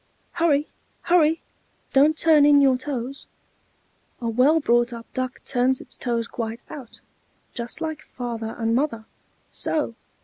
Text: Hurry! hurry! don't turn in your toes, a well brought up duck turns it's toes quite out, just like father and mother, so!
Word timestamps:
Hurry! 0.31 0.67
hurry! 1.03 1.43
don't 1.93 2.17
turn 2.17 2.43
in 2.43 2.59
your 2.59 2.75
toes, 2.75 3.27
a 4.19 4.27
well 4.29 4.59
brought 4.59 4.91
up 4.93 5.05
duck 5.13 5.43
turns 5.45 5.79
it's 5.79 5.95
toes 5.95 6.27
quite 6.27 6.63
out, 6.71 7.01
just 7.53 7.81
like 7.81 8.01
father 8.01 8.55
and 8.57 8.73
mother, 8.73 9.05
so! 9.51 9.93